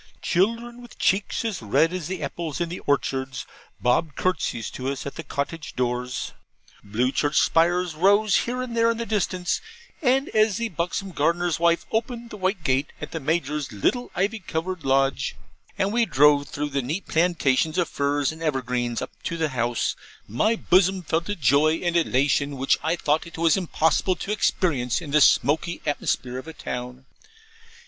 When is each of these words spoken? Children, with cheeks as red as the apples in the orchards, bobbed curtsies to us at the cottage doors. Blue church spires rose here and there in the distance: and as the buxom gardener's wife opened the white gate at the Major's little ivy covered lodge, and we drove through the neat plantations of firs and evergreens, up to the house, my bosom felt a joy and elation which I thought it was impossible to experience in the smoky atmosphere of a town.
Children, 0.23 0.81
with 0.81 0.97
cheeks 0.97 1.45
as 1.45 1.61
red 1.61 1.93
as 1.93 2.07
the 2.07 2.23
apples 2.23 2.59
in 2.59 2.69
the 2.69 2.79
orchards, 2.87 3.45
bobbed 3.79 4.15
curtsies 4.15 4.71
to 4.71 4.89
us 4.89 5.05
at 5.05 5.13
the 5.13 5.21
cottage 5.21 5.75
doors. 5.75 6.33
Blue 6.83 7.11
church 7.11 7.37
spires 7.37 7.93
rose 7.93 8.35
here 8.37 8.63
and 8.63 8.75
there 8.75 8.89
in 8.89 8.97
the 8.97 9.05
distance: 9.05 9.61
and 10.01 10.27
as 10.29 10.57
the 10.57 10.69
buxom 10.69 11.11
gardener's 11.11 11.59
wife 11.59 11.85
opened 11.91 12.31
the 12.31 12.37
white 12.37 12.63
gate 12.63 12.91
at 12.99 13.11
the 13.11 13.19
Major's 13.19 13.71
little 13.71 14.09
ivy 14.15 14.39
covered 14.39 14.83
lodge, 14.83 15.35
and 15.77 15.93
we 15.93 16.07
drove 16.07 16.47
through 16.47 16.69
the 16.71 16.81
neat 16.81 17.05
plantations 17.05 17.77
of 17.77 17.87
firs 17.87 18.31
and 18.31 18.41
evergreens, 18.41 19.03
up 19.03 19.11
to 19.21 19.37
the 19.37 19.49
house, 19.49 19.95
my 20.27 20.55
bosom 20.55 21.03
felt 21.03 21.29
a 21.29 21.35
joy 21.35 21.75
and 21.75 21.95
elation 21.95 22.57
which 22.57 22.75
I 22.81 22.95
thought 22.95 23.27
it 23.27 23.37
was 23.37 23.55
impossible 23.55 24.15
to 24.15 24.31
experience 24.31 24.99
in 24.99 25.11
the 25.11 25.21
smoky 25.21 25.79
atmosphere 25.85 26.39
of 26.39 26.47
a 26.47 26.53
town. 26.53 27.05